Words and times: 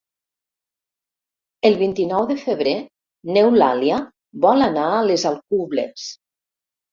El 1.69 1.75
vint-i-nou 1.81 2.25
de 2.31 2.37
febrer 2.45 2.73
n'Eulàlia 3.35 4.01
vol 4.47 4.67
anar 4.69 4.87
a 4.97 5.05
les 5.11 5.27
Alcubles. 5.33 6.09